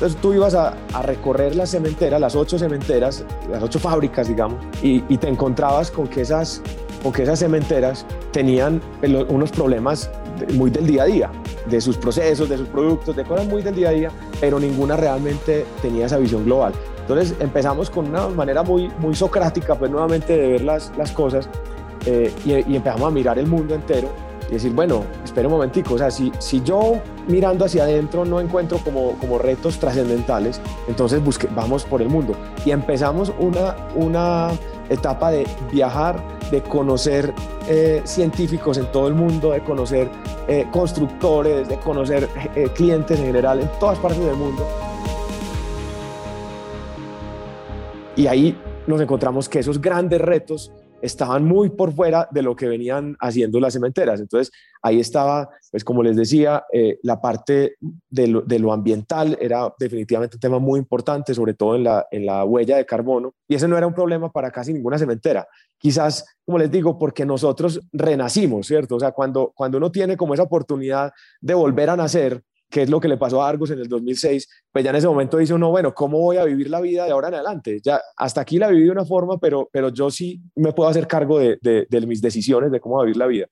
Entonces 0.00 0.18
tú 0.22 0.32
ibas 0.32 0.54
a, 0.54 0.72
recorrer 1.02 1.54
las 1.54 1.72
cementeras, 1.72 2.18
las 2.18 2.34
ocho 2.34 2.58
cementeras, 2.58 3.22
las 3.50 3.62
ocho 3.62 3.78
fábricas, 3.78 4.28
digamos, 4.28 4.58
y, 4.82 5.00
te 5.18 5.28
encontrabas 5.28 5.90
con 5.90 6.08
que, 6.08 6.22
esas, 6.22 6.62
con 7.02 7.12
que 7.12 7.24
esas 7.24 7.38
cementeras 7.38 8.06
tenían 8.32 8.80
unos 9.28 9.50
problemas 9.50 10.10
muy 10.54 10.70
del 10.70 10.86
día 10.86 11.02
a 11.02 11.04
día, 11.04 11.30
de 11.66 11.82
sus 11.82 11.98
procesos, 11.98 12.48
de 12.48 12.56
sus 12.56 12.68
productos, 12.68 13.14
de 13.14 13.24
cosas 13.24 13.46
muy 13.46 13.60
del 13.60 13.74
día 13.74 13.90
a 13.90 13.92
día, 13.92 14.10
pero 14.40 14.58
ninguna 14.58 14.96
realmente 14.96 15.66
tenía 15.82 16.06
esa 16.06 16.16
visión 16.16 16.46
global. 16.46 16.72
Entonces 17.02 17.34
empezamos 17.38 17.90
con 17.90 18.08
una 18.08 18.26
manera 18.28 18.62
muy, 18.62 18.88
muy 19.00 19.14
socrática, 19.14 19.74
pues 19.74 19.90
nuevamente 19.90 20.34
de 20.34 20.48
ver 20.48 20.62
las, 20.62 20.90
las 20.96 21.12
cosas 21.12 21.46
eh, 22.06 22.32
y, 22.46 22.72
y 22.72 22.76
empezamos 22.76 23.06
a 23.06 23.10
mirar 23.10 23.38
el 23.38 23.48
mundo 23.48 23.74
entero 23.74 24.08
y 24.50 24.54
decir, 24.54 24.72
bueno, 24.72 25.04
espera 25.24 25.46
un 25.46 25.54
momentico, 25.54 25.94
o 25.94 25.98
sea, 25.98 26.10
si, 26.10 26.32
si 26.38 26.60
yo 26.62 27.00
mirando 27.28 27.64
hacia 27.64 27.84
adentro 27.84 28.24
no 28.24 28.40
encuentro 28.40 28.78
como, 28.78 29.12
como 29.18 29.38
retos 29.38 29.78
trascendentales, 29.78 30.60
entonces 30.88 31.22
busque, 31.22 31.48
vamos 31.54 31.84
por 31.84 32.02
el 32.02 32.08
mundo. 32.08 32.34
Y 32.64 32.72
empezamos 32.72 33.32
una, 33.38 33.76
una 33.94 34.50
etapa 34.88 35.30
de 35.30 35.46
viajar, 35.72 36.20
de 36.50 36.60
conocer 36.62 37.32
eh, 37.68 38.02
científicos 38.04 38.76
en 38.76 38.90
todo 38.90 39.06
el 39.06 39.14
mundo, 39.14 39.52
de 39.52 39.60
conocer 39.60 40.10
eh, 40.48 40.66
constructores, 40.72 41.68
de 41.68 41.78
conocer 41.78 42.28
eh, 42.56 42.68
clientes 42.74 43.18
en 43.18 43.26
general 43.26 43.60
en 43.60 43.68
todas 43.78 43.98
partes 43.98 44.24
del 44.24 44.36
mundo. 44.36 44.66
Y 48.16 48.26
ahí 48.26 48.60
nos 48.88 49.00
encontramos 49.00 49.48
que 49.48 49.60
esos 49.60 49.80
grandes 49.80 50.20
retos 50.20 50.72
estaban 51.02 51.44
muy 51.44 51.70
por 51.70 51.92
fuera 51.92 52.28
de 52.30 52.42
lo 52.42 52.56
que 52.56 52.68
venían 52.68 53.16
haciendo 53.20 53.60
las 53.60 53.72
cementeras. 53.72 54.20
Entonces, 54.20 54.52
ahí 54.82 55.00
estaba, 55.00 55.48
pues 55.70 55.84
como 55.84 56.02
les 56.02 56.16
decía, 56.16 56.64
eh, 56.72 56.98
la 57.02 57.20
parte 57.20 57.76
de 58.08 58.58
lo, 58.58 58.72
ambiental 58.72 59.36
era 59.40 59.72
definitivamente 59.78 60.36
un 60.36 60.40
tema 60.40 60.58
muy 60.58 60.78
importante, 60.78 61.34
sobre 61.34 61.54
todo 61.54 61.76
en 61.76 61.84
la, 61.84 62.06
en 62.10 62.26
la 62.26 62.44
huella 62.44 62.76
de 62.76 62.86
carbono, 62.86 63.34
y 63.48 63.54
ese 63.54 63.68
no 63.68 63.76
era 63.76 63.86
un 63.86 63.94
problema 63.94 64.30
para 64.30 64.50
casi 64.50 64.72
ninguna 64.72 64.98
cementera. 64.98 65.46
Quizás, 65.78 66.24
como 66.44 66.58
les 66.58 66.70
digo, 66.70 66.98
porque 66.98 67.24
nosotros 67.24 67.80
renacimos, 67.92 68.66
¿cierto? 68.66 68.96
O 68.96 69.00
sea, 69.00 69.12
cuando, 69.12 69.52
cuando 69.54 69.78
uno 69.78 69.90
tiene 69.90 70.16
como 70.16 70.34
esa 70.34 70.42
oportunidad 70.42 71.12
de 71.40 71.54
volver 71.54 71.90
a 71.90 71.96
nacer, 71.96 72.42
que 72.70 72.82
es 72.82 72.90
lo 72.90 73.00
que 73.00 73.08
le 73.08 73.16
pasó 73.16 73.42
a 73.42 73.48
Argos 73.48 73.70
en 73.72 73.80
el 73.80 73.88
2006, 73.88 74.48
pues 74.72 74.84
ya 74.84 74.90
en 74.90 74.96
ese 74.96 75.08
momento 75.08 75.36
dice 75.36 75.52
uno, 75.52 75.70
bueno, 75.70 75.92
¿cómo 75.92 76.20
voy 76.20 76.36
a 76.36 76.44
vivir 76.44 76.70
la 76.70 76.80
vida 76.80 77.04
de 77.04 77.10
ahora 77.10 77.28
en 77.28 77.34
adelante? 77.34 77.80
Ya 77.82 78.00
hasta 78.16 78.40
aquí 78.40 78.58
la 78.58 78.68
viví 78.68 78.84
de 78.84 78.92
una 78.92 79.04
forma, 79.04 79.38
pero, 79.38 79.68
pero 79.72 79.88
yo 79.88 80.10
sí 80.10 80.40
me 80.54 80.72
puedo 80.72 80.88
hacer 80.88 81.08
cargo 81.08 81.40
de, 81.40 81.58
de, 81.60 82.06
mis 82.06 82.22
decisiones, 82.22 82.70
de 82.70 82.80
cómo 82.80 83.02
vivir 83.02 83.16
la 83.16 83.26
vida. 83.26 83.46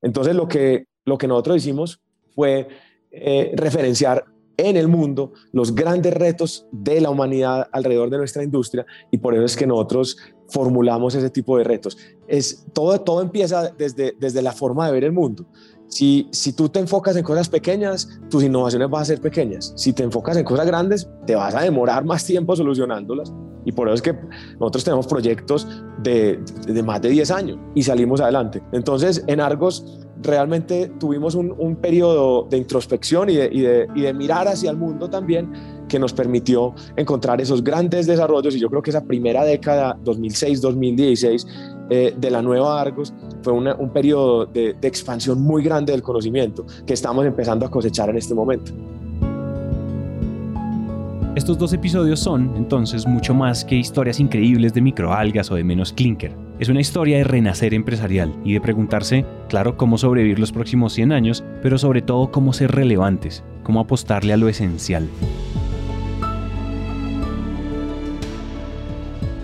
Entonces 0.00 0.34
lo 0.34 0.48
que, 0.48 0.86
lo 1.04 1.18
que 1.18 1.28
nosotros 1.28 1.58
hicimos 1.58 2.00
fue 2.34 2.66
eh, 3.10 3.52
referenciar 3.54 4.24
en 4.56 4.76
el 4.76 4.88
mundo 4.88 5.32
los 5.52 5.74
grandes 5.74 6.14
retos 6.14 6.66
de 6.72 7.00
la 7.00 7.10
humanidad 7.10 7.68
alrededor 7.72 8.10
de 8.10 8.18
nuestra 8.18 8.42
industria 8.42 8.86
y 9.10 9.18
por 9.18 9.34
eso 9.34 9.44
es 9.44 9.56
que 9.56 9.66
nosotros 9.66 10.16
formulamos 10.48 11.14
ese 11.14 11.30
tipo 11.30 11.58
de 11.58 11.64
retos. 11.64 11.98
Es, 12.26 12.66
todo, 12.72 13.00
todo 13.00 13.22
empieza 13.22 13.70
desde, 13.70 14.14
desde 14.18 14.42
la 14.42 14.52
forma 14.52 14.86
de 14.86 14.92
ver 14.92 15.04
el 15.04 15.12
mundo. 15.12 15.46
Si, 15.92 16.52
tú 16.56 16.70
te 16.70 16.80
enfocas 16.80 17.16
en 17.16 17.22
cosas 17.22 17.50
pequeñas, 17.50 18.08
tus 18.30 18.42
innovaciones 18.42 18.88
van 18.88 19.02
a 19.02 19.04
ser 19.04 19.20
pequeñas. 19.20 19.74
Si 19.76 19.92
te 19.92 20.02
enfocas 20.02 20.38
en 20.38 20.44
cosas 20.44 20.66
grandes, 20.66 21.06
te 21.26 21.34
vas 21.34 21.54
a 21.54 21.60
demorar 21.60 22.02
más 22.04 22.24
tiempo 22.24 22.56
solucionándolas. 22.56 23.30
Y 23.66 23.72
por 23.72 23.88
eso 23.88 23.96
es 23.96 24.02
que 24.02 24.14
nosotros 24.58 24.84
tenemos 24.84 25.06
proyectos 25.06 25.68
de, 26.02 26.40
más 26.82 27.02
de 27.02 27.10
10 27.10 27.30
años 27.30 27.58
y 27.74 27.82
salimos 27.82 28.22
adelante. 28.22 28.62
Entonces, 28.72 29.22
en 29.26 29.40
Argos 29.40 30.00
realmente 30.22 30.90
tuvimos 30.98 31.34
un, 31.34 31.54
un 31.58 31.76
periodo 31.76 32.46
de 32.48 32.56
introspección 32.56 33.28
y, 33.28 33.36
de, 33.36 33.86
y 33.94 34.00
de 34.00 34.14
mirar 34.14 34.48
hacia 34.48 34.70
el 34.70 34.78
mundo 34.78 35.10
también 35.10 35.52
que 35.88 35.98
nos 35.98 36.14
permitió 36.14 36.74
encontrar 36.96 37.40
esos 37.42 37.62
grandes 37.62 38.06
desarrollos 38.06 38.56
y 38.56 38.58
yo 38.58 38.70
creo 38.70 38.80
que 38.80 38.90
esa 38.90 39.04
primera 39.04 39.44
década, 39.44 39.98
2006-2016, 40.04 41.46
eh, 41.92 42.14
de 42.16 42.30
la 42.30 42.40
nueva 42.40 42.80
Argos 42.80 43.12
fue 43.42 43.52
un 43.52 43.90
periodo 43.90 44.46
de, 44.46 44.74
de 44.74 44.88
expansión 44.88 45.42
muy 45.42 45.62
grande 45.62 45.92
del 45.92 46.02
conocimiento 46.02 46.64
que 46.86 46.94
estamos 46.94 47.26
empezando 47.26 47.66
a 47.66 47.70
cosechar 47.70 48.08
en 48.08 48.16
este 48.16 48.34
momento. 48.34 48.72
Estos 51.34 51.56
dos 51.56 51.72
episodios 51.72 52.20
son, 52.20 52.52
entonces, 52.56 53.06
mucho 53.06 53.32
más 53.32 53.64
que 53.64 53.74
historias 53.74 54.20
increíbles 54.20 54.74
de 54.74 54.82
microalgas 54.82 55.50
o 55.50 55.54
de 55.54 55.64
menos 55.64 55.92
clinker 55.94 56.36
Es 56.58 56.68
una 56.68 56.82
historia 56.82 57.16
de 57.16 57.24
renacer 57.24 57.72
empresarial 57.72 58.34
y 58.44 58.52
de 58.52 58.60
preguntarse, 58.60 59.24
claro, 59.48 59.78
cómo 59.78 59.96
sobrevivir 59.96 60.38
los 60.38 60.52
próximos 60.52 60.92
100 60.92 61.12
años, 61.12 61.42
pero 61.62 61.78
sobre 61.78 62.02
todo 62.02 62.30
cómo 62.30 62.52
ser 62.52 62.72
relevantes, 62.72 63.44
cómo 63.62 63.80
apostarle 63.80 64.34
a 64.34 64.36
lo 64.36 64.50
esencial. 64.50 65.08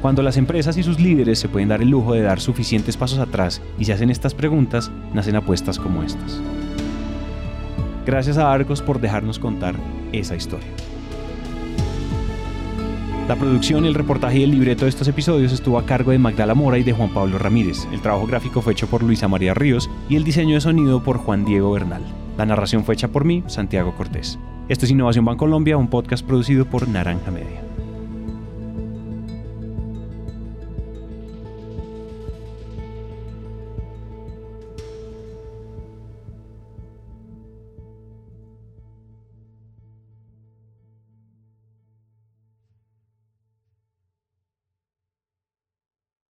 Cuando 0.03 0.23
las 0.23 0.37
empresas 0.37 0.77
y 0.77 0.85
sus 0.85 1.01
líderes 1.01 1.41
se 1.41 1.49
pueden 1.49 1.69
dar 1.69 1.83
el 1.83 1.91
lujo 1.91 2.13
de 2.15 2.23
dar 2.23 2.41
suficientes 2.41 2.97
pasos 2.97 3.19
atrás 3.19 3.61
y 3.79 3.85
se 3.85 3.93
hacen 3.93 4.11
estas 4.11 4.33
preguntas, 4.33 4.93
nacen 5.13 5.35
apuestas 5.35 5.79
como 5.79 6.05
estas. 6.05 6.41
Gracias 8.07 8.39
a 8.39 8.53
Argos 8.53 8.81
por 8.81 9.01
dejarnos 9.01 9.39
contar 9.39 9.75
esa 10.13 10.37
historia. 10.37 10.69
La 13.27 13.37
producción, 13.37 13.85
el 13.85 13.95
reportaje 13.95 14.39
y 14.39 14.45
el 14.45 14.53
libreto 14.53 14.87
de 14.87 14.89
estos 14.89 15.09
episodios 15.09 15.53
estuvo 15.53 15.79
a 15.79 15.85
cargo 15.85 16.13
de 16.13 16.19
Magdala 16.19 16.55
Mora 16.55 16.79
y 16.79 16.85
de 16.85 16.95
Juan 16.95 17.11
Pablo 17.11 17.37
Ramírez. 17.37 17.87
El 17.93 18.01
trabajo 18.01 18.27
gráfico 18.27 18.63
fue 18.63 18.73
hecho 18.73 18.87
por 18.87 19.03
Luisa 19.03 19.29
María 19.29 19.53
Ríos 19.53 19.91
y 20.09 20.17
el 20.17 20.25
diseño 20.25 20.55
de 20.55 20.63
sonido 20.63 21.03
por 21.03 21.19
Juan 21.19 21.45
Diego 21.45 21.73
Bernal. 21.73 22.03
La 22.39 22.47
narración 22.47 22.85
fue 22.85 22.95
hecha 22.95 23.09
por 23.09 23.27
mí, 23.27 23.43
Santiago 23.47 23.95
Cortés. 23.97 24.39
Esto 24.71 24.87
es 24.87 24.93
Innovación 24.93 25.27
Bancolombia, 25.27 25.77
un 25.77 25.89
podcast 25.89 26.25
producido 26.25 26.65
por 26.65 26.89
Naranja 26.89 27.31
Media. 27.31 27.68